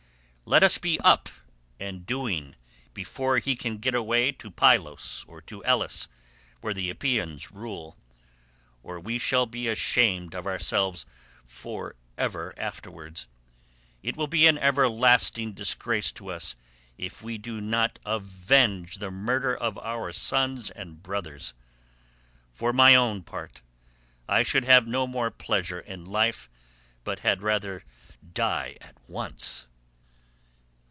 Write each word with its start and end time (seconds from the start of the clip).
Let 0.43 0.63
us 0.63 0.77
be 0.77 0.99
up 0.99 1.29
and 1.79 2.05
doing 2.05 2.57
before 2.93 3.37
he 3.37 3.55
can 3.55 3.77
get 3.77 3.95
away 3.95 4.33
to 4.33 4.51
Pylos 4.51 5.23
or 5.25 5.39
to 5.43 5.63
Elis 5.63 6.09
where 6.59 6.73
the 6.73 6.89
Epeans 6.89 7.51
rule, 7.53 7.95
or 8.83 8.99
we 8.99 9.17
shall 9.17 9.45
be 9.45 9.69
ashamed 9.69 10.35
of 10.35 10.45
ourselves 10.45 11.05
for 11.45 11.95
ever 12.17 12.53
afterwards. 12.57 13.27
It 14.03 14.17
will 14.17 14.27
be 14.27 14.45
an 14.45 14.57
everlasting 14.57 15.53
disgrace 15.53 16.11
to 16.13 16.27
us 16.27 16.57
if 16.97 17.21
we 17.23 17.37
do 17.37 17.61
not 17.61 17.97
avenge 18.05 18.95
the 18.95 19.09
murder 19.09 19.55
of 19.55 19.77
our 19.77 20.11
sons 20.11 20.69
and 20.71 21.01
brothers. 21.01 21.53
For 22.51 22.73
my 22.73 22.93
own 22.93 23.23
part 23.23 23.61
I 24.27 24.43
should 24.43 24.65
have 24.65 24.85
no 24.85 25.07
more 25.07 25.31
pleasure 25.31 25.79
in 25.79 26.03
life, 26.03 26.49
but 27.05 27.19
had 27.19 27.41
rather 27.41 27.85
die 28.33 28.75
at 28.81 28.97
once. 29.07 29.67